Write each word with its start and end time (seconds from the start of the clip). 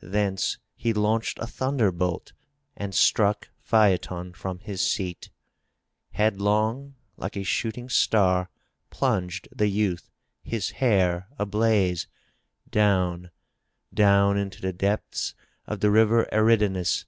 Thence 0.00 0.58
he 0.76 0.92
launched 0.92 1.40
a 1.40 1.46
thunderbolt 1.48 2.34
and 2.76 2.94
struck 2.94 3.48
Phaeton 3.62 4.32
from 4.32 4.60
his 4.60 4.80
seat. 4.80 5.28
Head 6.12 6.40
long, 6.40 6.94
like 7.16 7.36
a 7.36 7.42
shooting 7.42 7.88
star, 7.88 8.48
plunged 8.90 9.48
the 9.50 9.66
youth, 9.66 10.08
his 10.44 10.70
hair 10.78 11.26
ablaze, 11.36 12.06
down, 12.70 13.32
down 13.92 14.38
into 14.38 14.60
the 14.60 14.72
depths 14.72 15.34
of 15.66 15.80
the 15.80 15.90
river 15.90 16.28
Eridanus. 16.32 17.04